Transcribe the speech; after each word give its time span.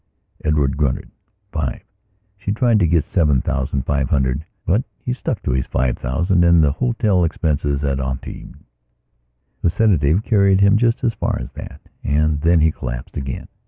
Edward 0.43 0.77
grunted: 0.77 1.11
"Five." 1.51 1.83
She 2.35 2.51
tried 2.51 2.79
to 2.79 2.87
get 2.87 3.03
seven 3.05 3.39
thousand 3.39 3.83
five 3.85 4.09
hundred; 4.09 4.43
but 4.65 4.83
he 5.05 5.13
stuck 5.13 5.43
to 5.43 5.51
his 5.51 5.67
five 5.67 5.95
thousand 5.95 6.43
and 6.43 6.63
the 6.63 6.71
hotel 6.71 7.23
expenses 7.23 7.83
at 7.83 7.99
Antibes. 7.99 8.63
The 9.61 9.69
sedative 9.69 10.23
carried 10.23 10.59
him 10.61 10.75
just 10.77 11.03
as 11.03 11.13
far 11.13 11.37
as 11.39 11.51
that 11.51 11.81
and 12.03 12.41
then 12.41 12.61
he 12.61 12.71
collapsed 12.71 13.15
again. 13.15 13.47